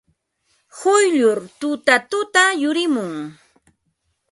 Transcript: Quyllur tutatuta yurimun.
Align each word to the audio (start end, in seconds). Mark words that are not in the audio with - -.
Quyllur 0.77 1.39
tutatuta 1.59 2.43
yurimun. 2.61 3.13